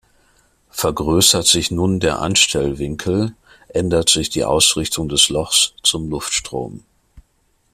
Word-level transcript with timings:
Vergrößert 0.71 1.45
sich 1.45 1.69
nun 1.69 1.99
der 1.99 2.21
Anstellwinkel, 2.23 3.35
ändert 3.67 4.09
sich 4.09 4.31
die 4.31 4.43
Ausrichtung 4.43 5.09
des 5.09 5.29
Lochs 5.29 5.75
zum 5.83 6.09
Luftstrom. 6.09 6.83